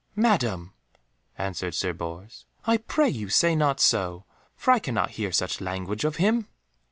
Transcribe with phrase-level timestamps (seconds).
[0.15, 0.73] "Madam,"
[1.37, 6.05] answered Sir Bors, "I pray you say not so, for I cannot hear such language
[6.05, 6.47] of him."